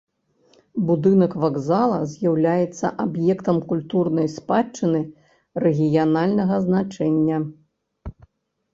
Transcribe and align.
Будынак 0.87 1.33
вакзала 1.43 1.99
з'яўляецца 2.13 2.91
аб'ектам 3.05 3.57
культурнай 3.75 4.27
спадчыны 4.39 5.05
рэгіянальнага 5.69 6.55
значэння. 6.69 7.37